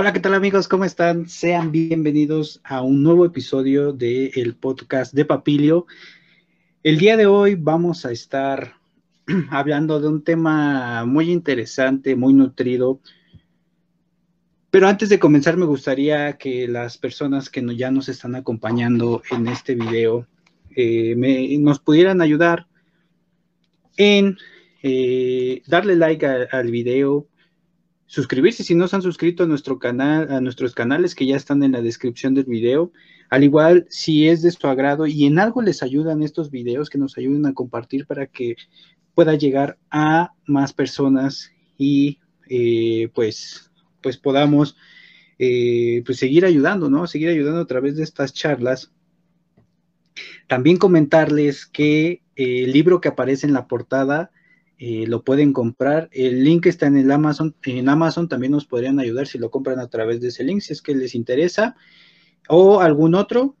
[0.00, 0.68] Hola, ¿qué tal amigos?
[0.68, 1.28] ¿Cómo están?
[1.28, 5.88] Sean bienvenidos a un nuevo episodio del podcast de Papilio.
[6.84, 8.74] El día de hoy vamos a estar
[9.50, 13.00] hablando de un tema muy interesante, muy nutrido.
[14.70, 19.48] Pero antes de comenzar, me gustaría que las personas que ya nos están acompañando en
[19.48, 20.28] este video
[20.76, 21.16] eh,
[21.58, 22.68] nos pudieran ayudar
[23.96, 24.38] en
[24.80, 27.26] eh, darle like al video,
[28.08, 32.34] suscribirse si no se han suscrito a nuestros canales que ya están en la descripción
[32.34, 32.90] del video.
[33.28, 36.96] Al igual, si es de su agrado y en algo les ayudan estos videos, que
[36.96, 38.56] nos ayuden a compartir para que
[39.14, 44.74] pueda llegar a más personas y eh, pues, pues podamos
[45.38, 47.06] eh, pues seguir ayudando, ¿no?
[47.06, 48.90] Seguir ayudando a través de estas charlas.
[50.46, 54.30] También comentarles que el libro que aparece en la portada
[54.78, 56.08] eh, lo pueden comprar.
[56.12, 57.54] El link está en el Amazon.
[57.64, 60.72] En Amazon también nos podrían ayudar si lo compran a través de ese link, si
[60.72, 61.76] es que les interesa.
[62.48, 63.56] O algún otro,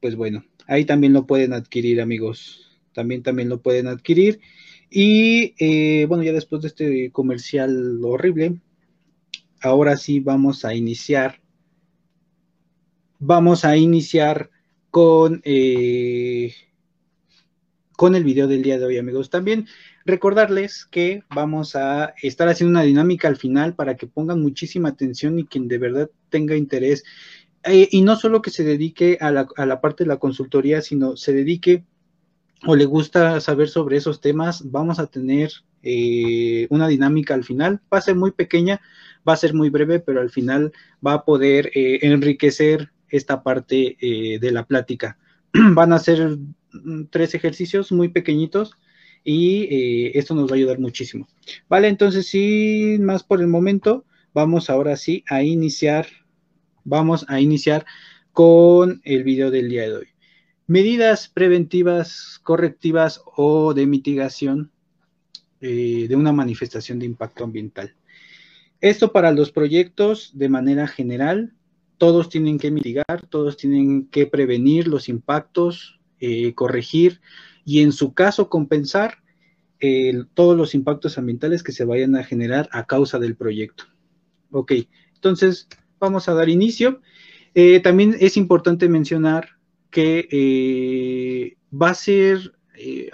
[0.00, 2.78] pues bueno, ahí también lo pueden adquirir, amigos.
[2.92, 4.40] También, también lo pueden adquirir.
[4.88, 8.60] Y eh, bueno, ya después de este comercial horrible,
[9.60, 11.40] ahora sí vamos a iniciar.
[13.18, 14.50] Vamos a iniciar
[14.90, 16.54] con, eh,
[17.96, 19.30] con el video del día de hoy, amigos.
[19.30, 19.66] También
[20.04, 25.38] Recordarles que vamos a estar haciendo una dinámica al final para que pongan muchísima atención
[25.38, 27.04] y quien de verdad tenga interés,
[27.64, 31.34] eh, y no solo que se dedique a la, parte de la consultoría, sino se
[31.34, 31.84] dedique
[32.66, 35.50] o le gusta saber sobre esos temas, vamos a tener
[35.82, 37.80] eh, una dinámica al final.
[37.92, 38.80] Va a ser muy pequeña,
[39.28, 40.72] va a ser muy breve, pero al final
[41.06, 45.18] va a poder eh, enriquecer esta parte de la plática.
[45.52, 46.38] Van a ser
[46.72, 48.76] mm, tres ejercicios muy pequeñitos
[49.24, 51.28] y eh, esto nos va a ayudar muchísimo.
[51.68, 56.06] Vale, entonces sin más por el momento, vamos ahora sí a iniciar,
[56.84, 57.84] vamos a iniciar
[58.32, 60.06] con el video del día de hoy.
[60.66, 64.70] Medidas preventivas, correctivas o de mitigación
[65.60, 67.94] eh, de una manifestación de impacto ambiental.
[68.80, 71.52] Esto para los proyectos de manera general,
[71.98, 77.20] todos tienen que mitigar, todos tienen que prevenir los impactos, eh, corregir
[77.64, 79.18] y en su caso compensar
[80.34, 83.84] todos los impactos ambientales que se vayan a generar a causa del proyecto.
[84.50, 84.72] Ok,
[85.14, 85.68] entonces
[86.00, 87.00] vamos a dar inicio.
[87.54, 89.50] Eh, también es importante mencionar
[89.90, 93.10] que eh, va a ser, eh,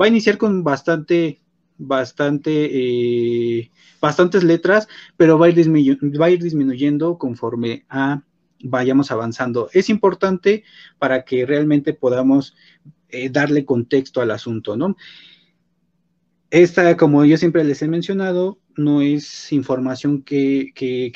[0.00, 1.40] va a iniciar con bastante,
[1.78, 8.22] bastante, bastantes letras, pero va a, ir va a ir disminuyendo conforme a
[8.62, 9.70] vayamos avanzando.
[9.72, 10.64] Es importante
[10.98, 12.54] para que realmente podamos
[13.30, 14.96] darle contexto al asunto, ¿no?
[16.50, 20.72] Esta, como yo siempre les he mencionado, no es información que,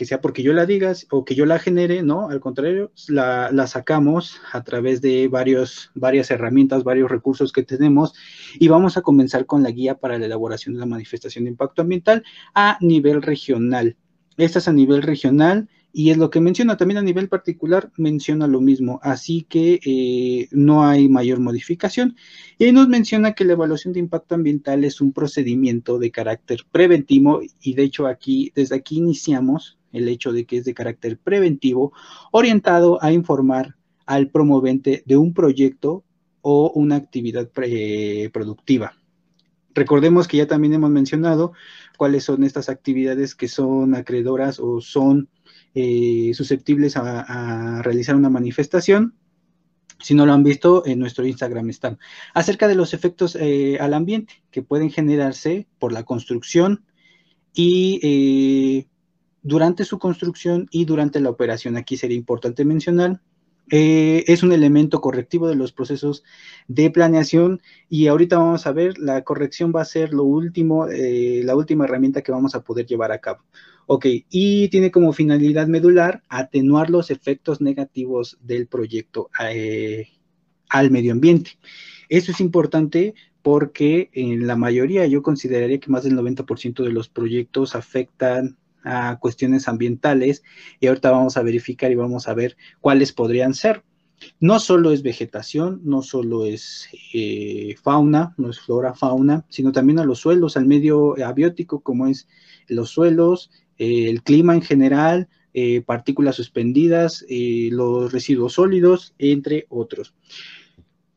[0.06, 3.66] sea porque yo la diga o que yo la genere, no, al contrario, la, la,
[3.66, 8.14] sacamos a través de varios, varias herramientas, varios recursos que tenemos
[8.60, 11.82] y vamos a comenzar con la guía para la elaboración de la manifestación de impacto
[11.82, 12.22] ambiental
[12.54, 13.96] a nivel regional.
[14.36, 18.48] Esta es a nivel regional y es lo que menciona también a nivel particular, menciona
[18.48, 22.16] lo mismo, así que eh, no hay mayor modificación.
[22.58, 27.42] Y nos menciona que la evaluación de impacto ambiental es un procedimiento de carácter preventivo
[27.62, 31.92] y de hecho aquí, desde aquí iniciamos el hecho de que es de carácter preventivo,
[32.32, 36.02] orientado a informar al promovente de un proyecto
[36.42, 37.48] o una actividad
[38.32, 38.94] productiva.
[39.74, 41.52] Recordemos que ya también hemos mencionado
[41.96, 45.28] cuáles son estas actividades que son acreedoras o son
[45.76, 49.14] eh, susceptibles a, realizar una manifestación.
[50.00, 51.98] Si no lo han visto, en nuestro Instagram están.
[52.32, 56.84] Acerca de los efectos eh, al ambiente que pueden generarse por la construcción
[57.52, 58.88] y eh,
[59.42, 61.76] durante su construcción y durante la operación.
[61.76, 63.20] Aquí sería importante mencionar
[63.66, 66.22] es un elemento correctivo de los procesos
[66.68, 71.56] de planeación y ahorita vamos a ver, la corrección va a ser lo último, la
[71.56, 73.42] última herramienta que vamos a poder llevar a cabo.
[73.86, 80.08] Ok, y tiene como finalidad medular atenuar los efectos negativos del proyecto eh,
[80.70, 81.58] al medio ambiente.
[82.08, 87.08] Eso es importante porque en la mayoría yo consideraría que más del 90% de los
[87.10, 90.42] proyectos afectan a cuestiones ambientales
[90.80, 93.82] y ahorita vamos a verificar y vamos a ver cuáles podrían ser.
[94.40, 99.98] No solo es vegetación, no solo es eh, fauna, no es flora, fauna, sino también
[99.98, 102.28] a los suelos, al medio abiótico como es
[102.68, 110.14] los suelos, eh, el clima en general, eh, partículas suspendidas, los residuos sólidos, entre otros.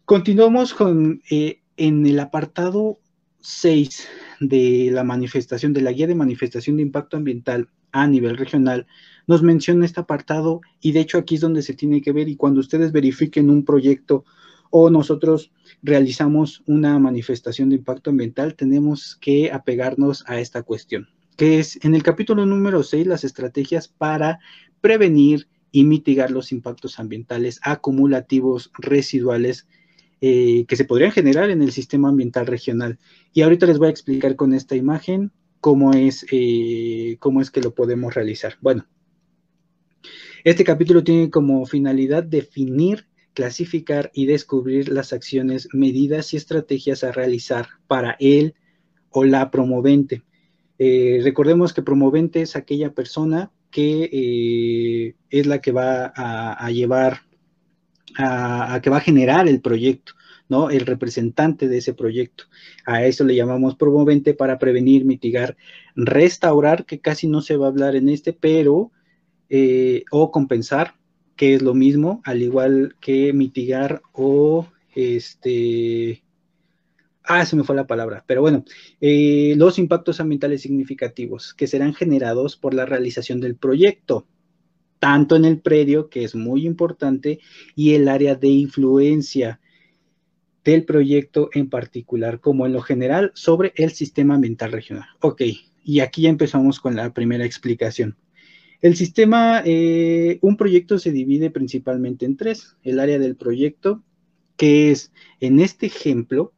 [0.05, 2.99] Continuamos con en el apartado
[3.41, 4.07] 6
[4.39, 8.87] de la manifestación, de la guía de manifestación de impacto ambiental, a nivel regional,
[9.27, 12.35] nos menciona este apartado y de hecho aquí es donde se tiene que ver y
[12.35, 14.25] cuando ustedes verifiquen un proyecto
[14.69, 15.51] o nosotros
[15.81, 21.95] realizamos una manifestación de impacto ambiental, tenemos que apegarnos a esta cuestión, que es en
[21.95, 24.39] el capítulo número 6 las estrategias para
[24.81, 29.67] prevenir y mitigar los impactos ambientales acumulativos residuales
[30.19, 32.97] eh, que se podrían generar en el sistema ambiental regional.
[33.33, 35.31] Y ahorita les voy a explicar con esta imagen
[35.61, 38.55] cómo es, eh, cómo es que lo podemos realizar.
[38.59, 38.87] Bueno,
[40.43, 47.11] este capítulo tiene como finalidad definir, clasificar y descubrir las acciones, medidas y estrategias a
[47.11, 48.55] realizar para él
[49.11, 50.23] o la promovente.
[50.79, 57.21] Eh, recordemos que promovente es aquella persona que eh, es la que va a, llevar,
[58.17, 60.13] a, que va a generar el proyecto,
[60.49, 60.69] ¿no?
[60.69, 62.45] El representante de ese proyecto.
[62.85, 65.57] A eso le llamamos promovente para prevenir, mitigar,
[65.95, 68.91] restaurar, que casi no se va a hablar en este, pero,
[69.49, 70.95] eh, o compensar,
[71.35, 76.23] que es lo mismo, al igual que mitigar o este
[77.29, 78.63] Ah, se me fue la palabra, pero bueno,
[79.01, 84.25] eh, los impactos ambientales significativos que serán generados por la realización del proyecto,
[84.99, 87.39] tanto en el predio, que es muy importante,
[87.75, 89.59] y el área de influencia
[90.63, 95.09] del proyecto en particular, como en lo general, sobre el sistema ambiental regional.
[95.19, 95.41] Ok,
[95.83, 98.15] y aquí ya empezamos con la primera explicación.
[98.79, 102.77] El sistema, eh, un proyecto se divide principalmente en tres.
[102.83, 104.01] El área del proyecto,
[104.55, 106.53] que es, en este ejemplo,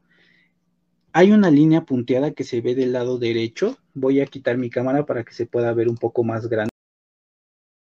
[1.14, 3.78] hay una línea punteada que se ve del lado derecho.
[3.94, 6.70] Voy a quitar mi cámara para que se pueda ver un poco más grande.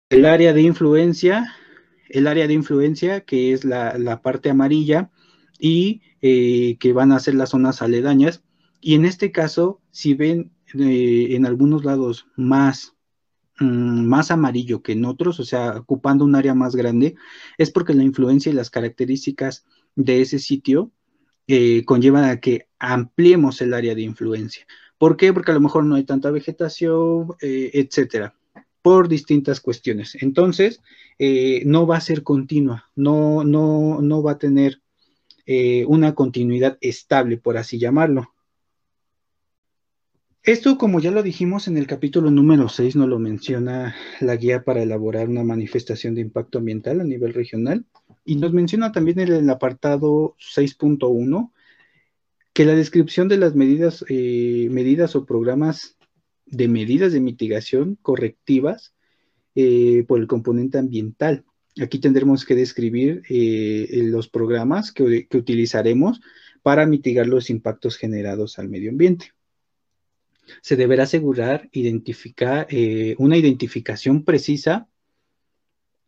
[0.09, 1.55] El área de influencia,
[2.09, 5.09] el área de influencia que es la, parte amarilla
[5.59, 8.43] y eh, que van a ser las zonas aledañas.
[8.81, 12.95] Y en este caso, si ven eh, en algunos lados más,
[13.59, 17.15] mm, más amarillo que en otros, o sea, ocupando un área más grande,
[17.57, 19.65] es porque la influencia y las características
[19.95, 20.91] de ese sitio
[21.47, 24.65] eh, conllevan a que ampliemos el área de influencia.
[24.97, 25.33] ¿Por qué?
[25.33, 28.35] Porque a lo mejor no hay tanta vegetación, eh, etcétera,
[28.81, 30.15] por distintas cuestiones.
[30.21, 30.81] Entonces,
[31.19, 34.81] eh, no va a ser continua, no, no, no va a tener
[35.87, 38.31] una continuidad estable, por así llamarlo.
[40.43, 44.63] Esto, como ya lo dijimos en el capítulo número 6, nos lo menciona la guía
[44.63, 47.85] para elaborar una manifestación de impacto ambiental a nivel regional.
[48.25, 51.51] Y nos menciona también en el apartado 6.1
[52.61, 55.97] que la descripción de las medidas, eh, medidas o programas
[56.45, 58.93] de medidas de mitigación correctivas
[59.55, 61.43] eh, por el componente ambiental.
[61.81, 66.21] Aquí tendremos que describir eh, los programas que, que, utilizaremos
[66.61, 69.31] para mitigar los impactos generados al medio ambiente.
[70.61, 72.67] Se deberá asegurar identificar,
[73.17, 74.87] una identificación precisa,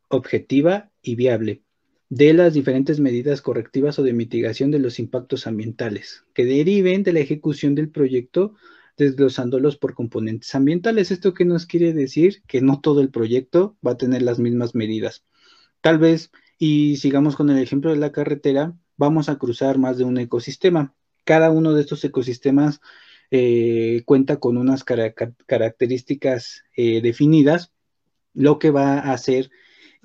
[0.08, 1.64] objetiva y viable
[2.16, 7.12] de las diferentes medidas correctivas o de mitigación de los impactos ambientales que deriven de
[7.12, 8.54] la ejecución del proyecto
[8.98, 11.10] desglosándolos por componentes ambientales.
[11.10, 12.44] ¿Esto qué nos quiere decir?
[12.46, 15.24] Que no todo el proyecto va a tener las mismas medidas.
[15.82, 16.30] Tal vez,
[16.60, 20.94] y sigamos con el ejemplo de la carretera, vamos a cruzar más de un ecosistema.
[21.24, 22.80] Cada uno de estos ecosistemas
[23.32, 27.72] eh, cuenta con unas características eh, definidas,
[28.36, 29.50] lo que va a hacer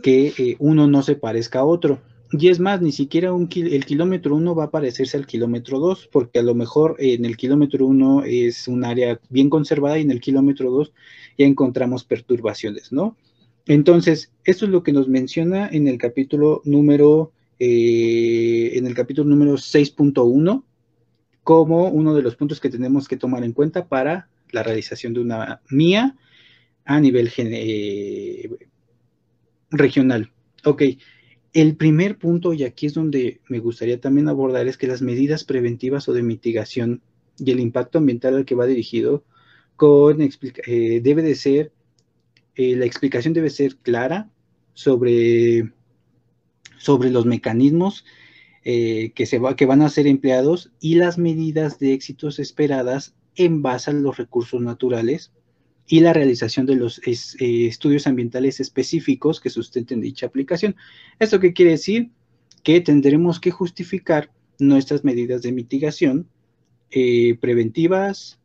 [0.02, 2.00] que eh, uno no se parezca a otro.
[2.31, 6.38] Y es más, ni siquiera el kilómetro uno va a parecerse al kilómetro dos, porque
[6.38, 10.21] a lo mejor en el kilómetro uno es un área bien conservada y en el
[10.21, 10.93] kilómetro dos
[11.38, 13.17] ya encontramos perturbaciones, ¿no?
[13.67, 19.28] Entonces, esto es lo que nos menciona en el capítulo número, eh, en el capítulo
[19.28, 20.64] número 6.1,
[21.43, 25.21] como uno de los puntos que tenemos que tomar en cuenta para la realización de
[25.21, 26.17] una mía
[26.85, 28.50] a nivel eh,
[29.70, 30.32] regional.
[30.64, 30.82] Ok,
[31.52, 35.44] el primer punto, y aquí es donde me gustaría también abordar, es que las medidas
[35.44, 37.02] preventivas o de mitigación
[37.38, 39.25] y el impacto ambiental al que va dirigido
[39.76, 41.72] con, eh, debe de ser,
[42.54, 44.30] eh, la explicación debe ser clara
[44.75, 45.72] sobre,
[46.78, 48.04] sobre los mecanismos
[48.64, 53.14] eh, que, se va, que van a ser empleados y las medidas de éxitos esperadas
[53.37, 55.32] en base a los recursos naturales
[55.88, 60.76] y la realización de los eh, estudios ambientales específicos que sustenten dicha aplicación.
[61.18, 62.11] ¿Esto qué quiere decir?
[62.62, 66.28] Que tendremos que justificar nuestras medidas de mitigación
[66.90, 68.38] eh, preventivas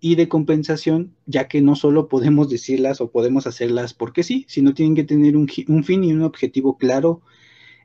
[0.00, 4.72] y de compensación, ya que no solo podemos decirlas o podemos hacerlas porque sí, sino
[4.72, 7.20] tienen que tener un, fin y un objetivo claro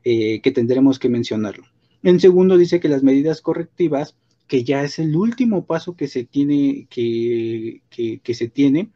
[0.04, 1.64] eh, que tendremos que mencionarlo.
[2.02, 4.16] En segundo, dice que las medidas correctivas,
[4.48, 8.90] que ya es el último paso que se tiene, que, que se tiene,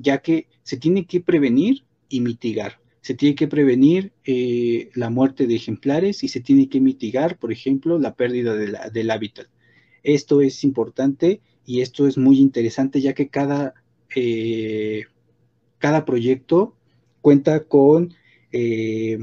[0.00, 2.80] ya que se tiene que prevenir y mitigar.
[3.00, 7.50] Se tiene que prevenir eh, la muerte de ejemplares y se tiene que mitigar, por
[7.50, 9.46] ejemplo, la pérdida del hábitat.
[10.02, 13.74] Esto es importante y esto es muy interesante ya que cada,
[14.14, 15.04] eh,
[15.78, 16.76] cada proyecto
[17.20, 18.14] cuenta con
[18.52, 19.18] eh,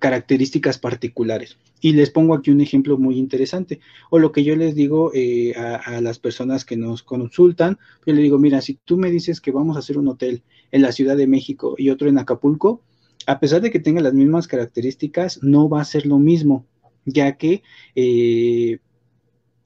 [0.00, 1.56] características particulares.
[1.80, 3.80] Y les pongo aquí un ejemplo muy interesante.
[4.10, 8.22] O lo que yo les digo eh, a, las personas que nos consultan, yo les
[8.22, 10.42] digo, mira, si tú me dices que vamos a hacer un hotel
[10.72, 12.82] en la Ciudad de México y otro en Acapulco,
[13.26, 16.66] a pesar de que tenga las mismas características, no va a ser lo mismo,
[17.04, 17.62] ya que
[17.94, 18.78] eh,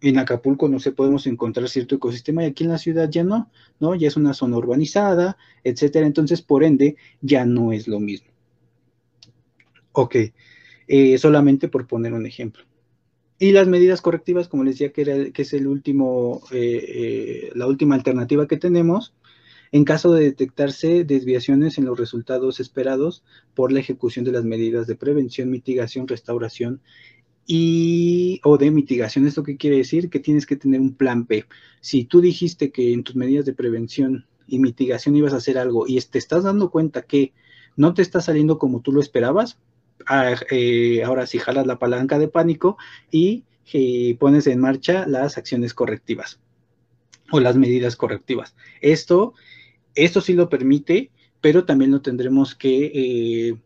[0.02, 3.50] en Acapulco no se podemos encontrar cierto ecosistema y aquí en la ciudad ya no,
[3.78, 3.94] ¿no?
[3.94, 6.06] Ya es una zona urbanizada, etcétera.
[6.06, 8.28] Entonces, por ende, ya no es lo mismo.
[9.92, 10.16] Ok.
[10.94, 12.64] Eh, solamente por poner un ejemplo.
[13.38, 17.94] Y las medidas correctivas, como les decía, que, es el último, eh, eh, la última
[17.94, 19.14] alternativa que tenemos,
[19.70, 24.86] en caso de detectarse desviaciones en los resultados esperados por la ejecución de las medidas
[24.86, 26.82] de prevención, mitigación, restauración
[27.46, 29.26] y o de mitigación.
[29.26, 30.10] ¿Esto qué quiere decir?
[30.10, 31.46] Que tienes que tener un plan B.
[31.80, 35.86] Si tú dijiste que en tus medidas de prevención y mitigación ibas a hacer algo
[35.88, 37.32] y te estás dando cuenta que
[37.76, 39.58] no te está saliendo como tú lo esperabas,
[40.50, 42.76] eh, ahora sí jalas la palanca de pánico
[43.10, 46.40] y eh, pones en marcha las acciones correctivas
[47.30, 48.54] o las medidas correctivas.
[48.80, 49.34] Esto,
[49.94, 53.56] esto sí lo permite, pero también lo tendremos que eh,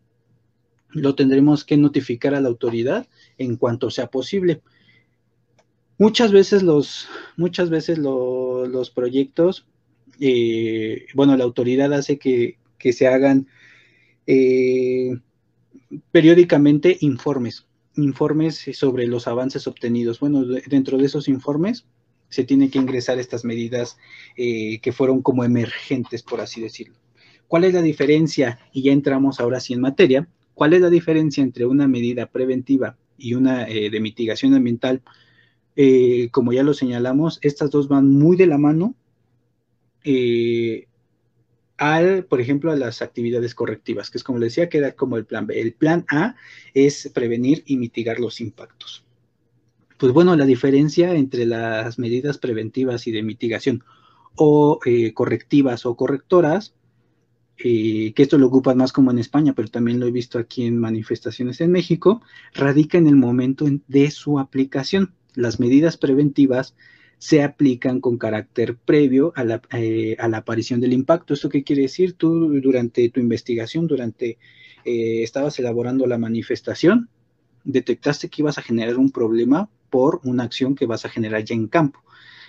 [0.91, 3.07] lo tendremos que notificar a la autoridad
[3.39, 4.63] en cuanto sea posible.
[5.99, 9.67] Muchas veces los, muchas veces los proyectos,
[11.15, 13.49] bueno, la autoridad hace que, que se hagan
[16.11, 17.67] periódicamente informes,
[17.97, 20.21] informes sobre los avances obtenidos.
[20.21, 21.87] Bueno, dentro de esos informes
[22.29, 23.97] se tiene que ingresar estas medidas
[24.37, 26.97] eh, que fueron como emergentes, por así decirlo.
[27.49, 28.59] ¿Cuál es la diferencia?
[28.73, 30.29] Y ya entramos ahora sí en materia.
[30.55, 35.03] ¿Cuál es la diferencia entre una medida preventiva y una eh, de mitigación ambiental?
[35.77, 38.95] Eh, como ya lo señalamos, estas dos van muy de la mano
[41.79, 45.17] al, por ejemplo, a las actividades correctivas, que es como les decía, que era como
[45.17, 45.61] el plan B.
[45.61, 46.37] El plan A
[46.75, 49.05] es prevenir y mitigar los impactos.
[49.99, 53.83] Pues bueno, la diferencia entre las medidas preventivas y de mitigación
[54.35, 56.75] o eh, correctivas o correctoras,
[57.59, 60.67] eh, que esto lo ocupan más como en España, pero también lo he visto aquí
[60.67, 62.21] en manifestaciones en México,
[62.53, 65.15] radica en el momento de su aplicación.
[65.35, 66.75] Las medidas preventivas
[67.19, 71.35] se aplican con carácter previo a la, eh, a la, aparición del impacto.
[71.35, 72.15] ¿Esto qué quiere decir?
[72.15, 74.39] Tú durante tu investigación, durante
[74.85, 77.09] eh, estabas elaborando la manifestación,
[77.65, 81.55] detectaste que ibas a generar un problema por una acción que vas a generar ya
[81.55, 82.01] en campo.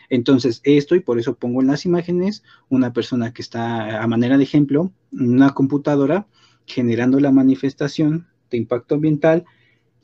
[0.10, 4.38] Entonces, esto, y por eso pongo en las imágenes, una persona que está a manera
[4.38, 6.28] de ejemplo, una computadora
[6.66, 9.46] generando la manifestación de impacto ambiental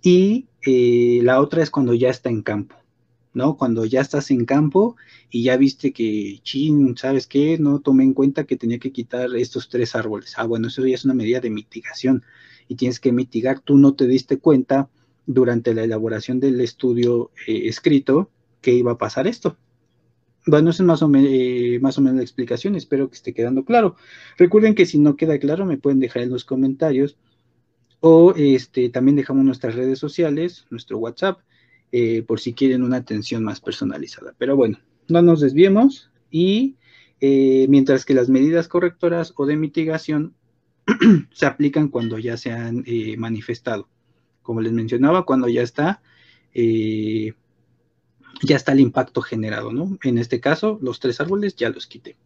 [0.01, 2.75] y eh, la otra es cuando ya está en campo.
[3.34, 3.58] ¿No?
[3.58, 4.96] Cuando ya estás en campo
[5.30, 7.58] y ya viste que, chin, ¿sabes qué?
[7.58, 10.34] No tomé en cuenta que tenía que quitar estos tres árboles.
[10.38, 12.24] Ah, bueno, eso ya es una medida de mitigación
[12.68, 13.60] y tienes que mitigar.
[13.60, 14.90] Tú no te diste cuenta
[15.25, 18.30] durante la elaboración del estudio eh, escrito
[18.62, 19.58] que iba a pasar esto.
[20.46, 23.63] Bueno, esa es más o, eh, más o menos la explicación, espero que esté quedando
[23.63, 23.96] claro.
[24.38, 27.18] Recuerden que si no queda claro me pueden dejar en los comentarios
[28.02, 31.40] o este, también dejamos nuestras redes sociales, nuestro WhatsApp,
[31.95, 34.33] eh, por si quieren una atención más personalizada.
[34.39, 36.75] Pero bueno, no nos desviemos y
[37.19, 40.33] eh, mientras que las medidas correctoras o de mitigación
[41.33, 43.89] se aplican cuando ya se han eh, manifestado.
[44.41, 46.01] Como les mencionaba, cuando ya está,
[46.55, 50.00] ya está el impacto generado, ¿no?
[50.03, 52.17] En este caso, los tres árboles ya los quité.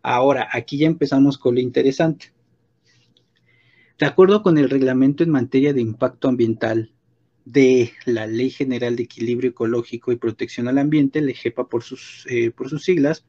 [0.00, 2.32] Ahora, aquí ya empezamos con lo interesante.
[3.98, 6.95] De acuerdo con el reglamento en materia de impacto ambiental
[7.46, 12.50] de la Ley General de Equilibrio Ecológico y Protección al Ambiente, LEGEPA por sus, eh,
[12.50, 13.24] por sus siglas.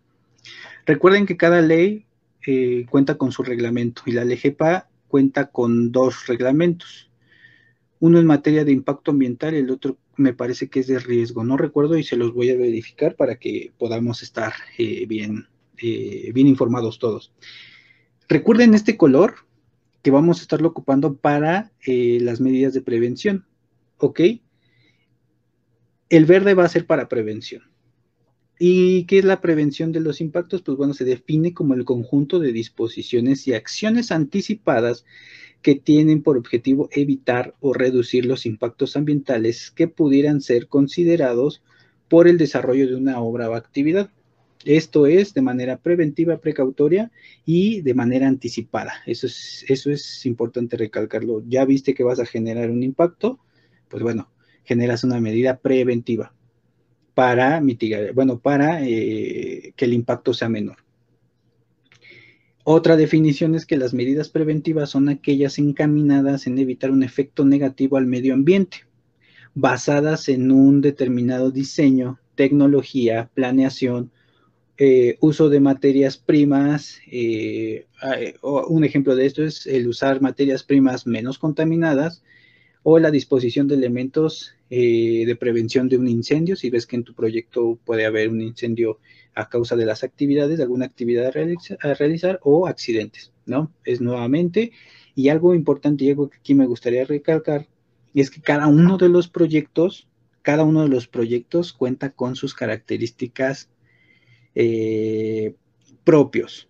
[0.87, 2.07] Recuerden que cada ley
[2.45, 7.11] eh, cuenta con su reglamento y la LEGEPA cuenta con dos reglamentos.
[7.99, 11.43] Uno en materia de impacto ambiental y el otro me parece que es de riesgo.
[11.43, 15.47] No recuerdo y se los voy a verificar para que podamos estar eh, bien,
[15.79, 17.31] bien informados todos.
[18.27, 19.35] Recuerden este color
[20.01, 23.46] que vamos a estarlo ocupando para las medidas de prevención.
[23.97, 24.21] ¿Ok?
[26.09, 27.63] El verde va a ser para prevención.
[28.59, 30.63] ¿Y qué es la prevención de los impactos?
[30.63, 35.05] Pues bueno, se define como el conjunto de disposiciones y acciones anticipadas
[35.61, 41.61] que tienen por objetivo evitar o reducir los impactos ambientales que pudieran ser considerados
[42.07, 44.09] por el desarrollo de una obra o actividad.
[44.65, 47.11] Esto es de manera preventiva, precautoria
[47.45, 48.93] y de manera anticipada.
[49.05, 51.43] Eso es, eso es importante recalcarlo.
[51.47, 53.39] Ya viste que vas a generar un impacto,
[53.89, 54.29] pues bueno,
[54.63, 56.33] generas una medida preventiva
[57.13, 60.77] para mitigar, bueno, para eh, que el impacto sea menor.
[62.63, 67.97] Otra definición es que las medidas preventivas son aquellas encaminadas en evitar un efecto negativo
[67.97, 68.79] al medio ambiente,
[69.55, 74.11] basadas en un determinado diseño, tecnología, planeación,
[74.77, 76.99] eh, uso de materias primas.
[77.09, 77.87] Eh,
[78.43, 82.21] un ejemplo de esto es el usar materias primas menos contaminadas
[82.89, 86.55] o la disposición de elementos eh, de prevención de un incendio.
[86.55, 88.99] Si ves que en tu proyecto puede haber un incendio
[89.35, 93.73] a causa de las actividades, de alguna actividad a, realizar o accidentes, ¿no?
[93.83, 94.71] Es nuevamente,
[95.15, 97.67] y algo importante y que aquí me gustaría recalcar,
[98.13, 100.07] es que cada uno de los proyectos,
[100.41, 103.69] cada uno de los proyectos cuenta con sus características
[104.55, 105.55] eh,
[106.05, 106.66] propios.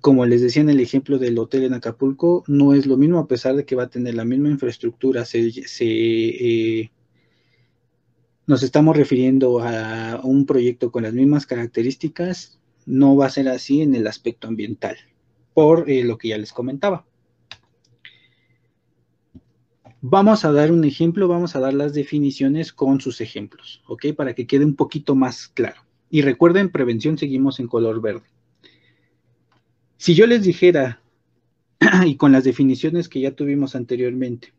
[0.00, 3.28] Como les decía en el ejemplo del hotel en Acapulco, no es lo mismo a
[3.28, 6.90] pesar de que va a tener la misma infraestructura, eh,
[8.46, 13.82] nos estamos refiriendo a un proyecto con las mismas características, no va a ser así
[13.82, 14.96] en el aspecto ambiental,
[15.52, 17.06] por eh, lo que ya les comentaba.
[20.00, 24.06] Vamos a dar un ejemplo, vamos a dar las definiciones con sus ejemplos, ¿ok?
[24.16, 25.80] Para que quede un poquito más claro.
[26.10, 28.26] Y recuerden, prevención seguimos en color verde.
[30.04, 31.00] Si yo les dijera,
[32.04, 34.52] y con las definiciones que ya tuvimos anteriormente,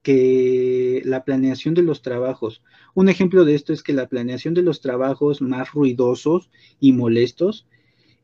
[0.00, 2.62] que la planeación de los trabajos,
[2.94, 6.48] un ejemplo de esto es que la planeación de los trabajos más ruidosos
[6.80, 7.66] y molestos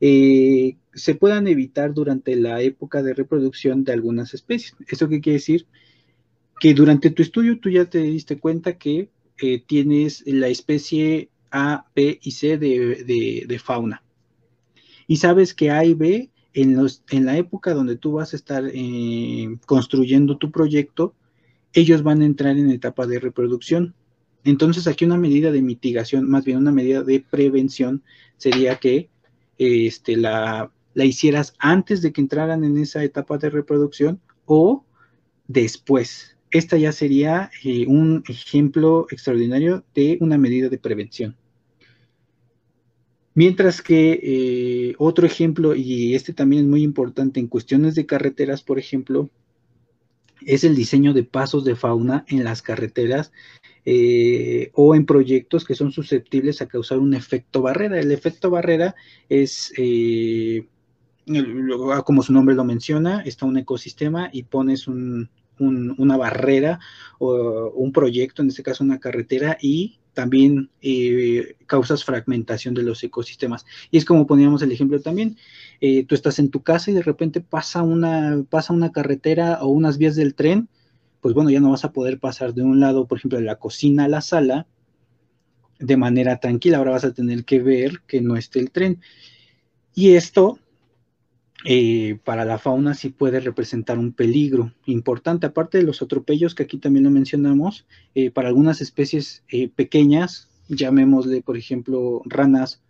[0.01, 4.75] eh, se puedan evitar durante la época de reproducción de algunas especies.
[4.87, 5.67] ¿Esto qué quiere decir?
[6.59, 11.85] Que durante tu estudio tú ya te diste cuenta que eh, tienes la especie A,
[11.95, 14.01] B y C de, fauna.
[15.05, 19.57] Y sabes que A y B, en, la época donde tú vas a estar eh,
[19.65, 21.13] construyendo tu proyecto,
[21.73, 23.93] ellos van a entrar en etapa de reproducción.
[24.45, 28.03] Entonces aquí una medida de mitigación, más bien una medida de prevención,
[28.37, 29.09] sería que
[29.57, 34.85] este, la, la hicieras antes de que entraran en esa etapa de reproducción o
[35.47, 36.37] después.
[36.51, 41.35] Esta ya sería eh, un ejemplo extraordinario de una medida de prevención.
[43.35, 48.63] Mientras que eh, otro ejemplo, y este también es muy importante en cuestiones de carreteras,
[48.63, 49.29] por ejemplo,
[50.45, 53.33] es el diseño de pasos de fauna en las carreteras
[53.83, 57.99] eh, o en proyectos que son susceptibles a causar un efecto barrera.
[57.99, 58.95] El efecto barrera
[59.27, 60.65] es, eh,
[62.05, 66.79] como su nombre lo menciona, está un ecosistema y pones una barrera
[67.19, 73.03] o un proyecto, en este caso una carretera, y también eh, causas fragmentación de los
[73.03, 73.65] ecosistemas.
[73.91, 75.37] Y es como poníamos el ejemplo también,
[75.81, 79.67] eh, tú estás en tu casa y de repente pasa una, pasa una carretera o
[79.67, 80.67] unas vías del tren,
[81.21, 83.57] pues bueno, ya no vas a poder pasar de un lado, por ejemplo, de la
[83.57, 84.65] cocina a la sala
[85.77, 89.01] de manera tranquila, ahora vas a tener que ver que no esté el tren.
[89.93, 90.59] Y esto
[91.65, 96.63] eh, para la fauna sí puede representar un peligro importante, aparte de los atropellos que
[96.63, 102.81] aquí también lo mencionamos, eh, para algunas especies eh, pequeñas, llamémosle por ejemplo ranas,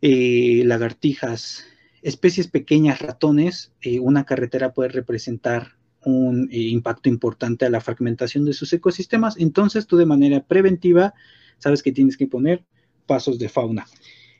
[0.00, 1.64] lagartijas,
[2.00, 5.72] especies pequeñas, ratones, una carretera puede representar
[6.04, 11.14] un impacto importante a la fragmentación de sus ecosistemas, entonces tú de manera preventiva
[11.58, 12.64] sabes que tienes que poner
[13.06, 13.86] pasos de fauna.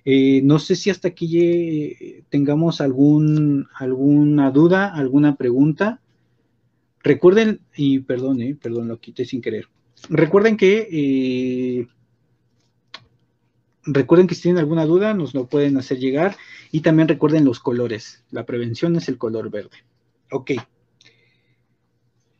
[0.08, 3.66] Eh, no sé si hasta aquí eh, tengamos alguna
[4.52, 6.00] duda, alguna pregunta.
[7.02, 9.66] Recuerden, y perdón, eh, perdón, lo quité sin querer.
[10.08, 11.88] Recuerden que
[13.82, 16.36] recuerden que si tienen alguna duda nos lo pueden hacer llegar
[16.70, 18.22] y también recuerden los colores.
[18.30, 19.78] La prevención es el color verde.
[20.30, 20.52] Ok.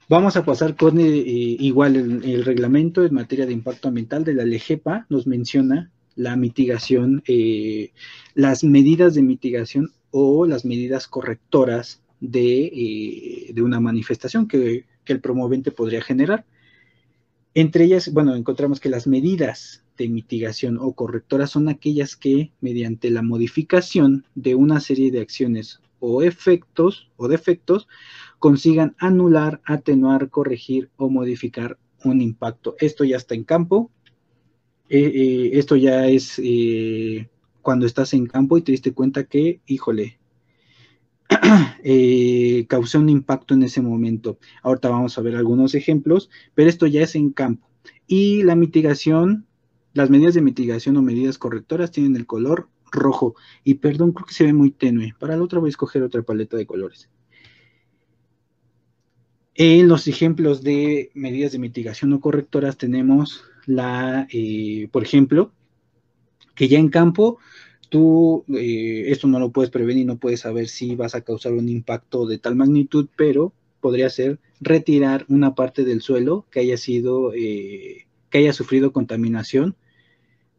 [0.08, 4.44] Vamos a pasar con igual el, el, reglamento en materia de impacto ambiental de la
[4.44, 5.06] LEGEPA.
[5.08, 7.92] Nos menciona la mitigación, eh,
[8.34, 12.64] las medidas de mitigación o las medidas correctoras de,
[13.54, 16.44] eh, una manifestación que, el promovente podría generar.
[17.54, 23.08] Entre ellas, bueno, encontramos que las medidas de mitigación o correctoras son aquellas que, mediante
[23.10, 27.86] la modificación de una serie de acciones o efectos o defectos,
[28.40, 32.74] consigan anular, atenuar, corregir o modificar un impacto.
[32.80, 33.92] Esto ya está en campo,
[34.88, 37.28] eh, eh, esto ya es eh,
[37.62, 40.18] cuando estás en campo y te diste cuenta que, híjole,
[42.68, 44.38] causó un impacto en ese momento.
[44.62, 47.68] Ahorita vamos a ver algunos ejemplos, pero esto ya es en campo.
[48.06, 49.46] Y la mitigación,
[49.92, 53.34] las medidas de mitigación o medidas correctoras tienen el color rojo.
[53.64, 55.14] Y perdón, creo que se ve muy tenue.
[55.18, 57.10] Para la otra voy a escoger otra paleta de colores.
[59.54, 65.52] En los ejemplos de medidas de mitigación o correctoras tenemos la, eh, por ejemplo,
[66.54, 67.38] que ya en campo
[67.88, 71.68] tú eh, esto no lo puedes prevenir, no puedes saber si vas a causar un
[71.68, 77.32] impacto de tal magnitud, pero podría ser retirar una parte del suelo que haya sido,
[77.34, 79.76] eh, que haya sufrido contaminación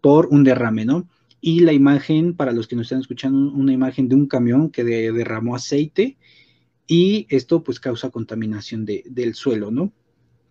[0.01, 1.09] por un derrame, ¿no?
[1.41, 4.83] Y la imagen, para los que nos están escuchando, una imagen de un camión que
[4.83, 6.17] derramó aceite
[6.87, 9.91] y esto pues causa contaminación del suelo, ¿no?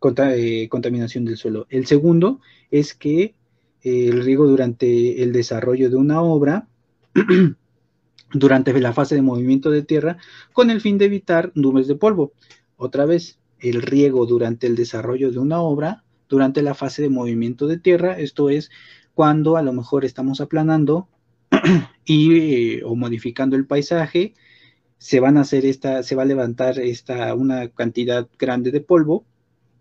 [0.02, 1.66] Eh, contaminación del suelo.
[1.70, 3.34] El segundo es que
[3.82, 6.68] eh, el riego durante el desarrollo de una obra,
[8.32, 10.18] durante la fase de movimiento de tierra,
[10.52, 12.32] con el fin de evitar nubes de polvo.
[12.76, 17.66] Otra vez, el riego durante el desarrollo de una obra, durante la fase de movimiento
[17.66, 18.70] de tierra, esto es
[19.14, 21.08] cuando a lo mejor estamos aplanando
[22.04, 24.34] y, eh, o modificando el paisaje
[24.98, 29.24] se van a hacer esta, se va a levantar esta, una cantidad grande de polvo.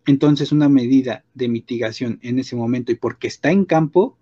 [0.06, 4.18] Entonces, una medida de mitigación en ese momento y porque está en campo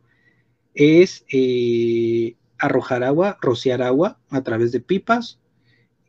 [0.73, 5.39] es eh, arrojar agua, rociar agua a través de pipas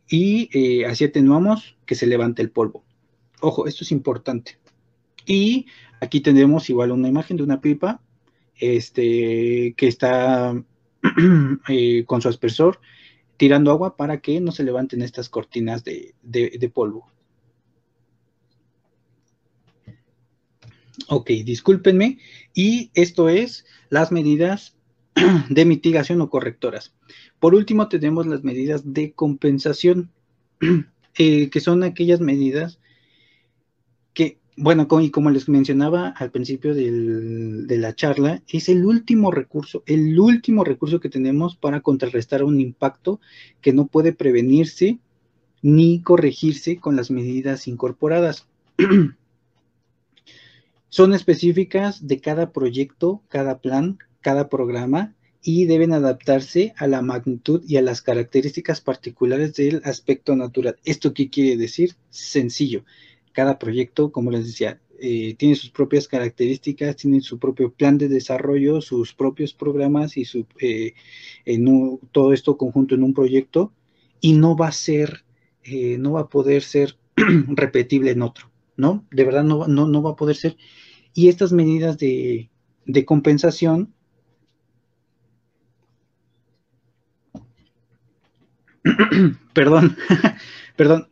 [0.09, 2.85] y eh, así atenuamos que se levante el polvo.
[3.41, 4.59] Ojo, esto es importante.
[5.27, 5.67] Y
[6.01, 8.01] aquí tenemos igual una imagen de una pipa
[8.59, 10.55] este, que está
[11.69, 12.79] eh, con su aspersor
[13.37, 16.15] tirando agua para que no se levanten estas cortinas de,
[16.73, 17.11] polvo.
[21.09, 22.19] Ok, discúlpenme.
[22.55, 24.77] Y esto es las medidas
[25.49, 26.95] de mitigación o correctoras.
[27.39, 30.11] Por último, tenemos las medidas de compensación,
[31.19, 32.79] eh, que son aquellas medidas
[34.57, 40.19] bueno, y como les mencionaba al principio de la charla, es el último recurso, el
[40.19, 43.21] último recurso que tenemos para contrarrestar un impacto
[43.61, 45.01] que no puede prevenirse
[45.63, 48.47] ni corregirse con las medidas incorporadas.
[50.95, 57.65] Son específicas de cada proyecto, cada plan, cada programa y deben adaptarse a la magnitud
[57.67, 60.77] y a las características particulares del aspecto natural.
[60.85, 61.97] ¿Esto qué quiere decir?
[62.11, 62.85] Sencillo
[63.33, 68.07] cada proyecto, como les decía, eh, tiene sus propias características, tiene su propio plan de
[68.07, 70.95] desarrollo, sus propios programas y su, eh,
[72.13, 73.73] todo esto conjunto en un proyecto
[74.21, 75.25] y no va a ser,
[75.65, 79.05] eh, no va a poder ser repetible en otro, ¿no?
[79.11, 80.57] De verdad no, no, no va a poder ser.
[81.15, 82.51] Y estas medidas de,
[82.85, 83.95] de compensación
[89.55, 89.97] perdón,
[90.77, 91.09] perdón,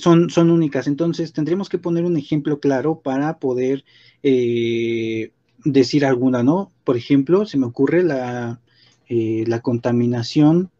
[0.00, 0.86] son, son únicas.
[0.86, 3.84] Entonces, tendríamos que poner un ejemplo claro para poder
[4.22, 5.32] eh,
[5.64, 6.72] decir alguna, ¿no?
[6.84, 8.60] Por ejemplo, se me ocurre la,
[9.08, 10.70] eh, la contaminación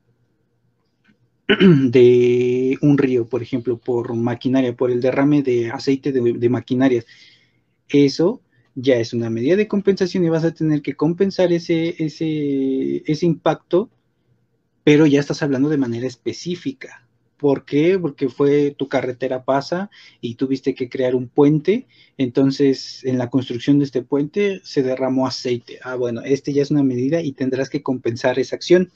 [1.91, 7.07] de un río, por ejemplo, por maquinaria, por el derrame de aceite de, de maquinarias.
[7.91, 8.41] Eso
[8.75, 13.27] ya es una medida de compensación y vas a tener que compensar ese, ese, ese
[13.27, 13.91] impacto,
[14.85, 17.07] pero ya estás hablando de manera específica.
[17.37, 17.99] ¿Por qué?
[17.99, 21.87] Porque fue tu carretera pasa y tuviste que crear un puente.
[22.19, 25.79] Entonces, en la construcción de este puente se derramó aceite.
[25.83, 28.93] Ah, bueno, este ya es una medida y tendrás que compensar esa acción.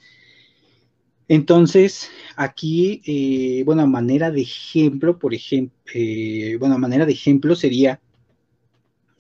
[1.27, 7.99] Entonces, aquí, eh, bueno, manera de ejemplo, por ejemplo, eh, bueno, manera de ejemplo sería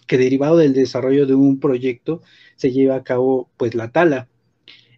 [0.07, 2.23] que derivado del desarrollo de un proyecto
[2.57, 4.29] se lleva a cabo, pues, la tala.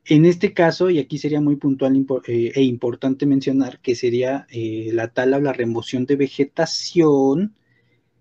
[0.05, 4.90] En este caso, y aquí sería muy puntual eh, e importante mencionar que sería eh,
[4.92, 7.57] la tala o la remoción de vegetación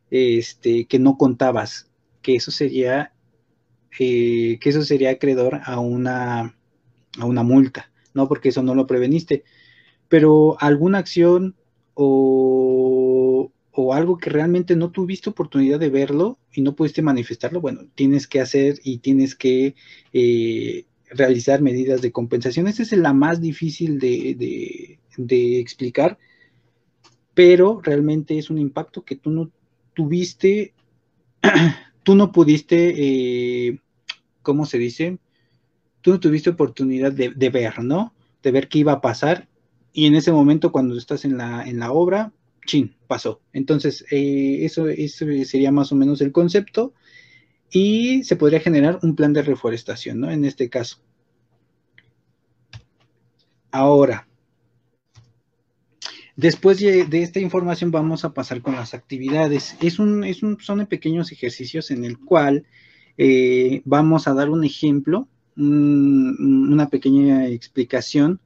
[0.10, 3.14] este, que no contabas, que eso sería,
[4.00, 6.58] eh, que eso sería acreedor a una,
[7.20, 8.28] a una multa, ¿no?
[8.28, 9.44] Porque eso no lo preveniste.
[10.08, 11.56] Pero alguna acción
[11.94, 17.82] o, o algo que realmente no tuviste oportunidad de verlo y no pudiste manifestarlo, bueno,
[17.94, 19.76] tienes que hacer y tienes que
[21.10, 22.68] realizar medidas de compensación.
[22.68, 25.00] Esa es la más difícil de,
[25.60, 26.18] explicar,
[27.34, 29.52] pero realmente es un impacto que tú no
[29.94, 30.74] tuviste,
[32.04, 32.94] tú no pudiste,
[33.68, 33.80] eh,
[34.42, 35.18] ¿cómo se dice?
[36.00, 38.14] Tú no tuviste oportunidad de, ver, ¿no?
[38.42, 39.50] De ver qué iba a pasar
[39.92, 42.32] y en ese momento cuando estás en la, en la obra,
[42.66, 43.42] chin, pasó.
[43.54, 46.94] Entonces, eh, eso, eso sería más o menos el concepto
[47.72, 50.32] y se podría generar un plan de reforestación, ¿no?
[50.32, 50.98] En este caso.
[53.72, 54.28] Ahora,
[56.36, 59.76] después de, esta información vamos a pasar con las actividades.
[59.82, 60.26] Es un,
[60.60, 62.66] son pequeños ejercicios en el cual
[63.18, 68.40] eh, vamos a dar un ejemplo una pequeña explicación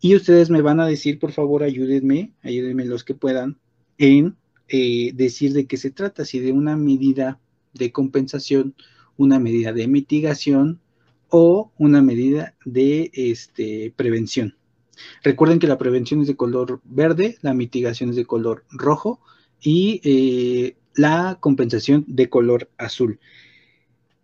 [0.00, 3.58] y ustedes me van a decir, por favor, ayúdenme, ayúdenme los que puedan,
[3.98, 4.36] en
[4.68, 7.40] eh, decir de qué se trata, si de una medida
[7.74, 8.74] de compensación,
[9.16, 10.80] una medida de mitigación
[11.28, 14.56] o una medida de este, prevención.
[15.22, 19.20] Recuerden que la prevención es de color verde, la mitigación es de color rojo
[19.60, 23.18] y eh, la compensación de color azul.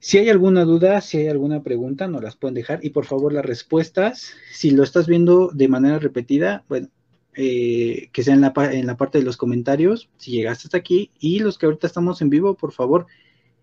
[0.04, 3.32] Si hay alguna duda, si hay alguna pregunta, nos las pueden dejar y por favor
[3.32, 6.88] las respuestas, si lo estás viendo de manera repetida, bueno,
[7.32, 11.10] eh, que sea en la, en la parte de los comentarios, si llegaste hasta aquí
[11.20, 13.06] y los que ahorita estamos en vivo, por favor,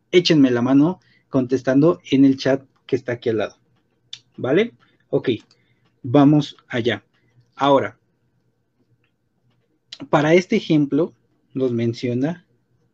[0.10, 1.00] échenme la mano
[1.30, 3.58] contestando en el chat que está aquí al lado.
[4.36, 4.74] ¿Vale?
[5.12, 5.30] Ok,
[6.02, 7.04] vamos allá.
[7.56, 8.00] Ahora,
[10.10, 11.14] para este ejemplo
[11.54, 12.48] nos menciona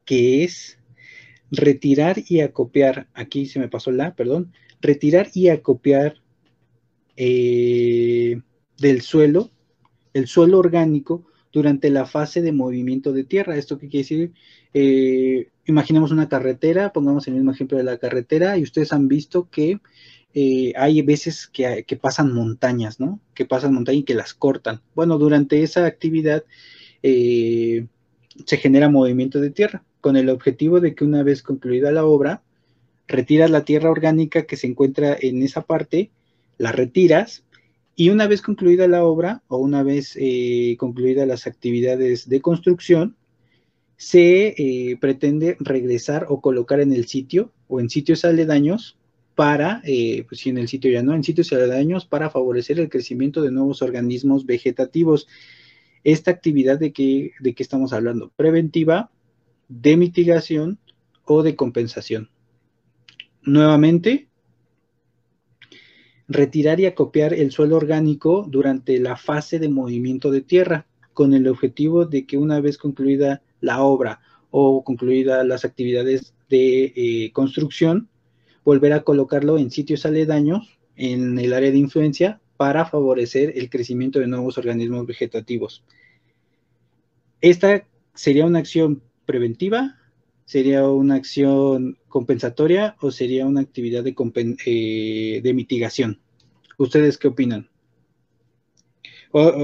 [0.03, 0.76] que es
[1.51, 6.21] retirar y acopiar, aquí se me pasó la, perdón, retirar y acopiar
[7.15, 8.41] eh,
[8.77, 9.51] del suelo,
[10.13, 13.57] el suelo orgánico durante la fase de movimiento de tierra.
[13.57, 14.33] ¿Esto qué quiere decir?
[14.73, 19.49] Eh, imaginemos una carretera, pongamos el mismo ejemplo de la carretera, y ustedes han visto
[19.49, 19.79] que
[20.33, 23.19] eh, hay veces que, pasan montañas, ¿no?
[23.33, 24.81] Que pasan montañas y que las cortan.
[24.93, 26.43] Bueno, durante esa actividad
[27.01, 32.41] se genera movimiento de tierra, con el objetivo de que una vez concluida la obra,
[33.09, 36.11] retiras la tierra orgánica que se encuentra en esa parte,
[36.57, 37.43] la retiras,
[37.93, 43.17] y una vez concluida la obra o una vez eh, concluidas las actividades de construcción,
[43.97, 48.97] se pretende regresar o colocar en el sitio o en sitios aledaños
[49.35, 52.87] para, eh, pues si en el sitio ya no, en sitios aledaños para favorecer el
[52.87, 55.27] crecimiento de nuevos organismos vegetativos.
[56.05, 56.93] Esta actividad de
[57.41, 59.11] de qué estamos hablando, preventiva,
[59.67, 60.79] de mitigación
[61.25, 62.29] o de compensación.
[63.41, 64.27] Nuevamente,
[66.27, 71.47] retirar y acopiar el suelo orgánico durante la fase de movimiento de tierra, con el
[71.47, 78.09] objetivo de que una vez concluida la obra o concluidas las actividades de eh, construcción,
[78.63, 84.19] volver a colocarlo en sitios aledaños en el área de influencia para favorecer el crecimiento
[84.19, 85.83] de nuevos organismos vegetativos.
[87.39, 89.99] Esta sería una acción preventiva,
[90.45, 94.15] sería una acción compensatoria o sería una actividad de,
[94.65, 96.19] eh, mitigación.
[96.79, 97.69] ¿Ustedes qué opinan?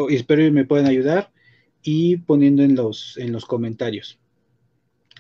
[0.10, 1.32] espero que me puedan ayudar
[1.82, 4.19] y poniendo en los, en los comentarios.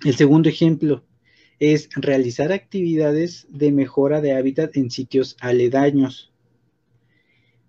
[0.05, 1.03] El segundo ejemplo,
[1.59, 6.31] es realizar actividades de mejora de hábitat en sitios aledaños.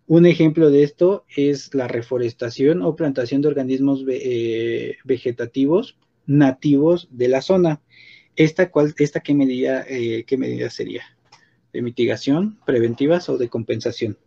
[0.07, 7.29] Un ejemplo de esto es la reforestación o plantación de organismos eh, vegetativos nativos de
[7.29, 7.81] la zona.
[8.37, 11.03] ¿Esta, cuál, esta qué, medida, eh, qué medida sería?
[11.73, 14.19] ¿De mitigación, preventivas o de compensación?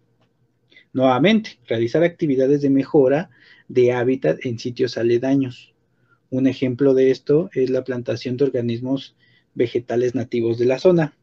[0.94, 3.30] Nuevamente, realizar actividades de mejora
[3.68, 5.74] de hábitat en sitios aledaños.
[6.30, 9.16] Un ejemplo de esto es la plantación de organismos
[9.54, 11.18] vegetales nativos de la zona.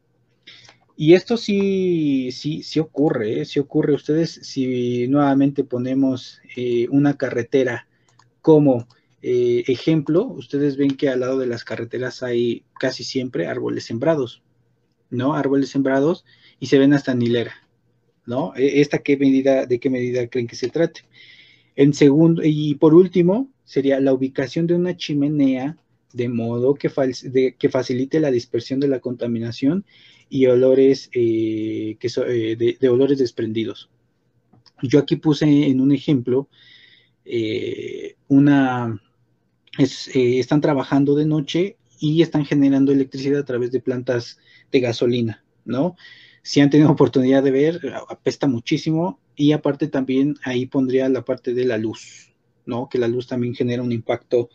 [0.97, 3.59] Y esto sí, sí, sí ocurre, ¿eh?
[3.59, 3.93] ocurre.
[3.93, 7.87] Ustedes, si nuevamente ponemos eh, una carretera
[8.41, 8.87] como
[9.27, 14.43] eh, ejemplo, ustedes ven que al lado de las carreteras hay casi siempre árboles sembrados,
[15.09, 15.33] ¿no?
[15.33, 16.25] Árboles sembrados
[16.59, 17.55] y se ven hasta en hilera,
[18.27, 18.53] ¿no?
[18.55, 21.01] E, ¿Esta qué medida, de qué medida creen que se trate?
[21.75, 25.75] En segundo, y por último, sería la ubicación de una chimenea
[26.13, 26.91] de modo que,
[27.57, 29.85] que, facilite la dispersión de la contaminación
[30.29, 33.89] y olores eh, que eh, de, olores desprendidos.
[34.83, 36.47] Yo aquí puse en un ejemplo
[38.27, 39.01] una
[39.77, 44.37] están trabajando de noche y están generando electricidad a través de plantas
[44.71, 45.95] de gasolina, ¿no?
[46.43, 51.53] Si han tenido oportunidad de ver, apesta muchísimo y aparte también ahí pondría la parte
[51.53, 52.33] de la luz,
[52.65, 52.87] ¿no?
[52.89, 54.49] Que la luz también genera un impacto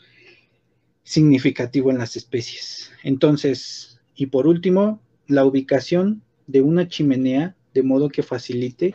[1.02, 2.92] significativo en las especies.
[3.02, 8.94] Entonces, y por último, la ubicación de una chimenea de modo que facilite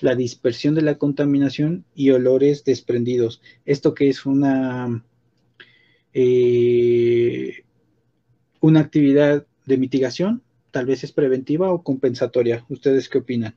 [0.00, 3.40] la dispersión de la contaminación y olores desprendidos.
[3.64, 5.02] Esto que es una,
[6.18, 7.64] eh,
[8.60, 12.64] una actividad de mitigación, tal vez es preventiva o compensatoria.
[12.70, 13.54] ¿Ustedes qué opinan?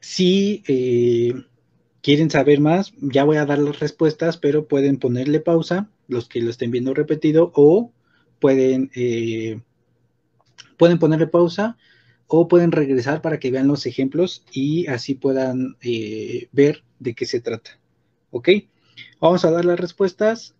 [0.00, 1.34] Sí, eh,
[2.02, 6.40] quieren saber más, ya voy a dar las respuestas, pero pueden ponerle pausa, los que
[6.40, 7.92] lo estén viendo repetido, o
[8.40, 9.60] pueden, eh,
[10.76, 11.76] pueden ponerle pausa
[12.26, 17.26] o pueden regresar para que vean los ejemplos y así puedan eh, ver de qué
[17.26, 17.78] se trata.
[18.30, 18.48] ¿Ok?
[19.20, 20.54] Vamos a dar las respuestas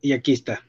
[0.00, 0.64] y aquí está.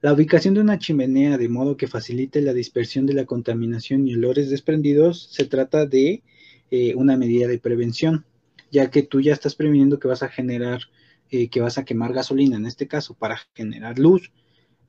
[0.00, 4.14] La ubicación de una chimenea de modo que facilite la dispersión de la contaminación y
[4.14, 6.22] olores desprendidos se trata de
[6.70, 8.24] eh, una medida de prevención,
[8.70, 10.80] ya que tú ya estás previniendo que vas a generar,
[11.30, 14.32] eh, que vas a quemar gasolina, en este caso, para generar luz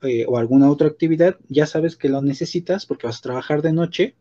[0.02, 3.72] eh, o alguna otra actividad, ya sabes que lo necesitas porque vas a trabajar de
[3.72, 4.14] noche,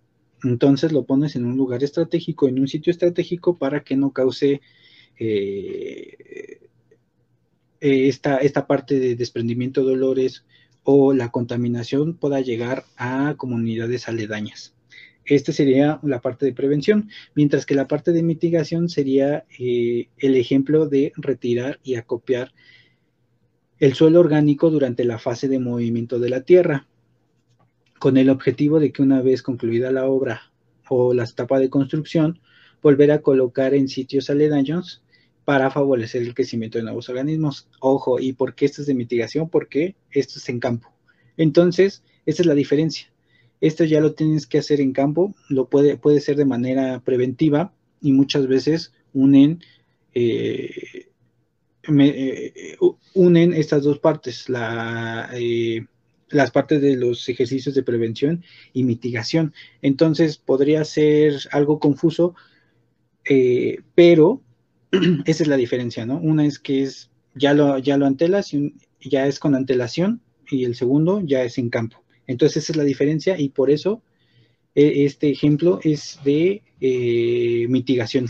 [0.44, 4.62] entonces lo pones en un lugar estratégico, en un sitio estratégico para que no cause
[7.80, 10.46] esta, esta parte de desprendimiento de olores
[10.84, 14.74] o la contaminación pueda llegar a comunidades aledañas.
[15.26, 20.36] Esta sería la parte de prevención, mientras que la parte de mitigación sería eh, el
[20.36, 22.54] ejemplo de retirar y acopiar
[23.80, 26.88] el suelo orgánico durante la fase de movimiento de la tierra,
[28.00, 30.54] con el objetivo de que una vez concluida la obra
[30.88, 32.40] o la etapa de construcción,
[32.82, 35.04] volver a colocar en sitios aledaños
[35.48, 37.70] para favorecer el crecimiento de nuevos organismos.
[37.80, 39.48] Ojo, ¿y por qué esto es de mitigación?
[39.48, 40.94] Porque esto es en campo.
[41.38, 43.14] Entonces, esta es la diferencia.
[43.62, 47.74] Esto ya lo tienes que hacer en campo, lo puede, puede ser de manera preventiva
[48.02, 49.64] y muchas veces unen,
[50.14, 51.08] eh,
[51.98, 52.78] eh,
[53.14, 54.48] unen estas dos partes,
[55.34, 55.86] eh,
[56.28, 59.54] las partes de los ejercicios de prevención y mitigación.
[59.82, 62.36] Entonces podría ser algo confuso,
[63.96, 64.42] pero
[65.26, 66.18] esa es la diferencia, ¿no?
[66.20, 70.66] Una es que es ya lo, ya lo antelas y ya es con antelación y
[70.66, 72.04] el segundo ya es en campo.
[72.26, 74.02] Entonces esa es la diferencia y por eso
[74.76, 78.28] e, este ejemplo es de eh, mitigación.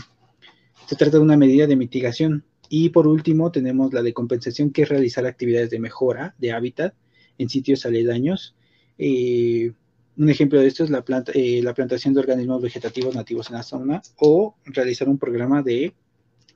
[0.86, 2.44] Se trata de una medida de mitigación.
[2.70, 6.94] Y por último tenemos la de compensación, que es realizar actividades de mejora de hábitat
[7.38, 8.54] en sitios aledaños.
[8.98, 9.72] Eh,
[10.18, 13.56] un ejemplo de esto es la, planta, eh, la plantación de organismos vegetativos nativos en
[13.56, 15.94] la zona o realizar un programa de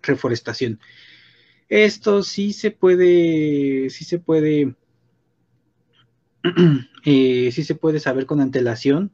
[0.03, 0.81] reforestación.
[1.69, 4.75] Esto sí se puede, sí se puede,
[7.05, 9.13] eh, sí se puede saber con antelación,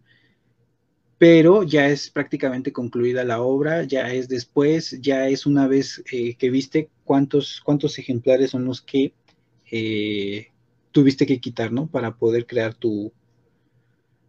[1.19, 6.35] pero ya es prácticamente concluida la obra, ya es después, ya es una vez eh,
[6.37, 9.15] que viste cuántos, cuántos ejemplares son los que
[9.71, 10.49] eh,
[10.93, 11.89] tuviste que quitar, ¿no?
[11.89, 13.13] Para poder crear tu,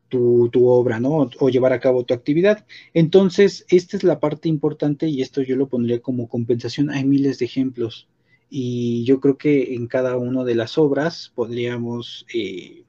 [0.10, 1.30] tu, obra, ¿no?
[1.39, 2.65] O llevar a cabo tu actividad.
[2.93, 6.89] Entonces, esta es la parte importante y esto yo lo pondría como compensación.
[6.89, 8.08] Hay miles de ejemplos
[8.50, 12.84] y yo creo que en cada una de las obras podríamos, eh,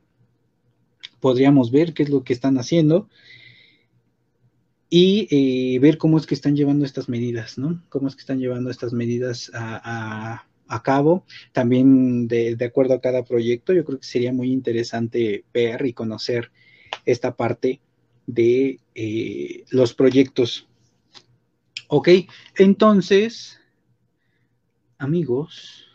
[1.20, 3.08] podríamos ver qué es lo que están haciendo
[4.88, 7.82] y eh, ver cómo es que están llevando estas medidas, ¿no?
[7.90, 10.46] Cómo es que están llevando estas medidas a,
[10.84, 11.24] cabo.
[11.52, 15.92] También de, de, acuerdo a cada proyecto, yo creo que sería muy interesante ver y
[15.92, 16.52] conocer
[17.04, 17.80] esta parte
[18.26, 20.68] de eh, los proyectos.
[21.88, 22.08] Ok,
[22.56, 23.58] entonces,
[24.98, 25.86] amigos,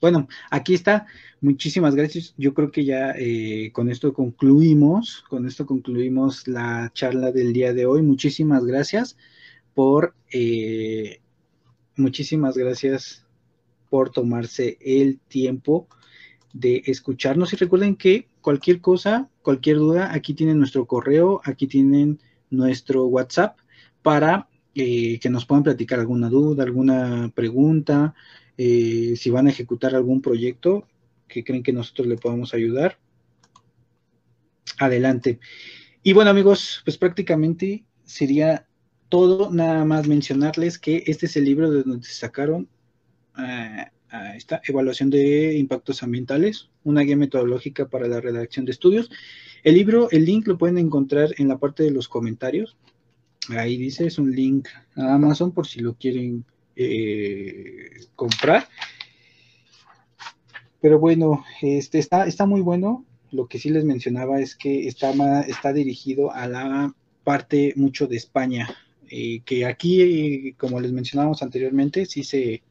[0.00, 1.06] bueno, aquí está.
[1.40, 2.34] Muchísimas gracias.
[2.36, 7.72] Yo creo que ya eh, con esto concluimos, con esto concluimos la charla del día
[7.72, 8.02] de hoy.
[8.02, 9.16] Muchísimas gracias
[9.72, 11.20] por, eh,
[11.96, 13.24] muchísimas gracias
[13.88, 15.88] por tomarse el tiempo
[16.52, 22.18] de escucharnos y recuerden que cualquier cosa, cualquier duda, aquí tienen nuestro correo, aquí tienen
[22.50, 23.58] nuestro WhatsApp
[24.02, 28.14] para eh, que nos puedan platicar alguna duda, alguna pregunta,
[28.58, 30.88] eh, si van a ejecutar algún proyecto
[31.28, 32.98] que creen que nosotros le podamos ayudar.
[34.78, 35.38] Adelante.
[36.02, 38.66] Y bueno amigos, pues prácticamente sería
[39.08, 42.68] todo, nada más mencionarles que este es el libro de donde se sacaron
[43.38, 43.86] eh,
[44.36, 49.10] esta evaluación de impactos ambientales, una guía metodológica para la redacción de estudios.
[49.62, 52.76] El libro, el link lo pueden encontrar en la parte de los comentarios.
[53.48, 56.44] Ahí dice, es un link a Amazon por si lo quieren
[56.76, 58.68] eh, comprar.
[60.80, 63.04] Pero bueno, este está, está muy bueno.
[63.30, 68.16] Lo que sí les mencionaba es que está, está dirigido a la parte mucho de
[68.16, 68.68] España,
[69.08, 72.62] eh, que aquí, como les mencionábamos anteriormente, sí se,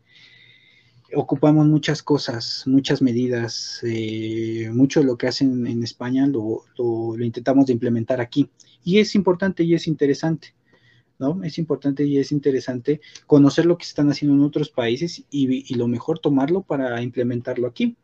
[1.15, 6.63] ocupamos muchas cosas, muchas medidas, eh, mucho de lo que hacen en España lo,
[7.19, 8.49] intentamos de implementar aquí.
[8.83, 10.53] Y es importante y es interesante,
[11.19, 11.43] ¿no?
[11.43, 15.73] Es importante y es interesante conocer lo que se están haciendo en otros países y,
[15.75, 17.95] lo mejor tomarlo para implementarlo aquí,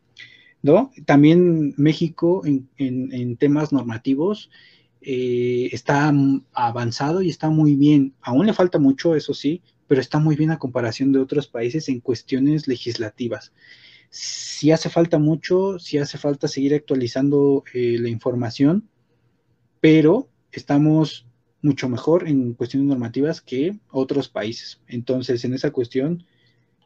[0.62, 0.90] ¿no?
[1.06, 4.50] También México en, temas normativos
[5.02, 6.12] eh, está
[6.52, 8.14] avanzado y está muy bien.
[8.22, 11.88] Aún le falta mucho, eso sí, pero está muy bien a comparación de otros países
[11.88, 13.52] en cuestiones legislativas.
[14.08, 18.88] Si hace falta mucho, si hace falta seguir actualizando eh, la información,
[19.80, 21.26] pero estamos
[21.60, 24.80] mucho mejor en cuestiones normativas que otros países.
[24.86, 26.24] Entonces, en esa cuestión,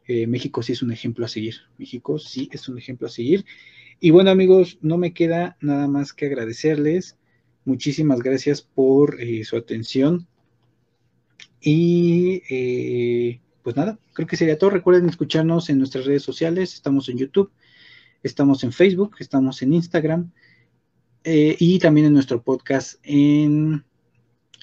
[0.06, 1.56] eh, México sí es un ejemplo a seguir.
[1.76, 3.44] México sí es un ejemplo a seguir.
[4.00, 7.18] Y bueno amigos, no me queda nada más que agradecerles.
[7.66, 10.26] Muchísimas gracias por eh, su atención.
[11.66, 14.68] Y eh, pues nada, creo que sería todo.
[14.68, 16.74] Recuerden escucharnos en nuestras redes sociales.
[16.74, 17.50] Estamos en YouTube,
[18.22, 20.30] estamos en Facebook, estamos en Instagram
[21.24, 23.82] eh, y también en nuestro podcast en,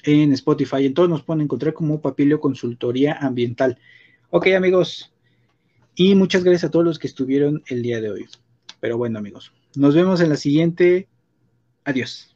[0.04, 0.86] en Spotify.
[0.86, 3.78] En todos nos pueden encontrar como Papilio Consultoría Ambiental.
[4.30, 5.12] Ok amigos,
[5.96, 8.26] y muchas gracias a todos los que estuvieron el día de hoy.
[8.78, 11.08] Pero bueno amigos, nos vemos en la siguiente.
[11.84, 12.31] Adiós.